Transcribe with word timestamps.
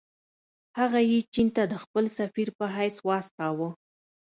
هغه 0.79 0.99
یې 1.11 1.19
چین 1.33 1.47
ته 1.55 1.63
د 1.71 1.73
خپل 1.83 2.05
سفیر 2.17 2.47
په 2.57 2.65
حیث 2.75 2.95
واستاوه. 3.07 3.69